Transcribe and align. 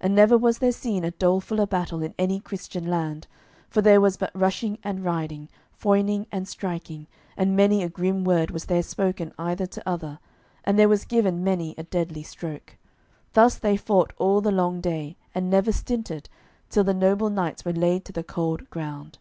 And 0.00 0.14
never 0.14 0.38
was 0.38 0.56
there 0.56 0.72
seen 0.72 1.04
a 1.04 1.10
dolefuller 1.10 1.66
battle 1.66 2.02
in 2.02 2.14
any 2.18 2.40
Christian 2.40 2.86
land, 2.86 3.26
for 3.68 3.82
there 3.82 4.00
was 4.00 4.16
but 4.16 4.30
rushing 4.32 4.78
and 4.82 5.04
riding, 5.04 5.50
foining, 5.78 6.24
and 6.32 6.48
striking, 6.48 7.06
and 7.36 7.54
many 7.54 7.82
a 7.82 7.90
grim 7.90 8.24
word 8.24 8.50
was 8.50 8.64
there 8.64 8.82
spoken 8.82 9.34
either 9.38 9.66
to 9.66 9.86
other, 9.86 10.18
and 10.64 10.78
there 10.78 10.88
was 10.88 11.04
given 11.04 11.44
many 11.44 11.74
a 11.76 11.82
deadly 11.82 12.22
stroke. 12.22 12.78
Thus 13.34 13.58
they 13.58 13.76
fought 13.76 14.14
all 14.16 14.40
the 14.40 14.50
long 14.50 14.80
day, 14.80 15.18
and 15.34 15.50
never 15.50 15.72
stinted, 15.72 16.30
till 16.70 16.84
the 16.84 16.94
noble 16.94 17.28
knights 17.28 17.66
were 17.66 17.74
laid 17.74 18.06
to 18.06 18.12
the 18.12 18.24
cold 18.24 18.70
ground. 18.70 19.18